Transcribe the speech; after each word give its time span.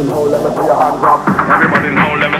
Everybody 0.00 0.16
now, 0.16 0.24
let 0.24 0.40
me 0.40 0.48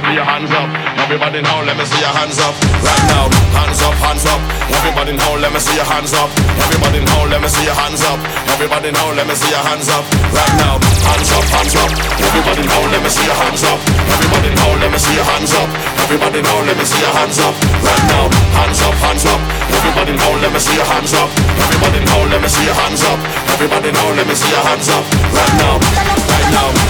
see 0.01 0.17
your 0.17 0.25
hands 0.25 0.49
up. 0.49 0.65
Everybody 0.97 1.45
let 1.45 1.77
me 1.77 1.85
see 1.85 2.01
your 2.01 2.09
hands 2.09 2.41
up. 2.41 2.57
Right 2.81 3.05
now, 3.13 3.29
hands 3.53 3.83
up, 3.85 3.93
hands 4.01 4.25
up. 4.25 4.41
Everybody 4.73 5.13
let 5.13 5.53
me 5.53 5.61
see 5.61 5.77
your 5.77 5.85
hands 5.85 6.17
up. 6.17 6.33
Everybody 6.57 7.05
now, 7.05 7.29
let 7.29 7.37
me 7.45 7.49
see 7.53 7.69
your 7.69 7.77
hands 7.77 8.01
up. 8.01 8.17
Everybody 8.49 8.89
let 8.97 9.27
me 9.29 9.35
see 9.37 9.53
your 9.53 9.61
hands 9.61 9.93
up. 9.93 10.09
Right 10.33 10.55
now, 10.57 10.81
hands 11.05 11.29
up, 11.37 11.45
hands 11.53 11.77
up. 11.77 11.91
Everybody 12.17 12.65
now, 12.65 12.81
let 12.97 13.03
me 13.05 13.11
see 13.13 13.29
your 13.29 13.37
hands 13.37 13.65
up. 13.69 13.79
Everybody 14.09 14.51
now, 14.57 14.81
let 14.81 14.89
me 14.89 14.97
see 14.97 15.15
your 15.21 15.29
hands 15.29 15.53
up. 15.53 15.69
Everybody 16.01 16.41
let 16.41 16.77
me 16.81 16.85
see 16.89 17.03
your 17.05 17.13
hands 17.13 17.39
up. 17.45 17.55
Right 17.85 18.05
now, 18.09 18.25
hands 18.57 18.81
up, 18.81 18.95
hands 19.05 19.27
up. 19.29 19.41
Everybody 19.69 20.17
let 20.17 20.49
me 20.49 20.61
see 20.65 20.77
your 20.81 20.89
hands 20.89 21.13
up. 21.13 21.29
Everybody 21.61 22.01
let 22.09 22.41
me 22.41 22.49
see 22.49 22.65
your 22.65 22.79
hands 22.81 23.05
up. 23.05 23.21
Everybody 23.53 23.93
let 23.93 24.25
me 24.25 24.33
see 24.33 24.49
your 24.49 24.65
hands 24.65 24.89
up. 24.89 25.05
Right 25.29 25.55
now, 25.61 25.77
right 25.77 26.49
now, 26.57 26.90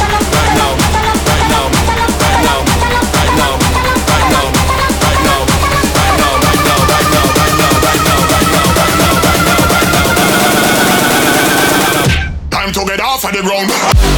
To 12.70 12.84
get 12.84 13.00
off 13.00 13.24
of 13.24 13.32
the 13.32 13.42
ground. 13.42 14.09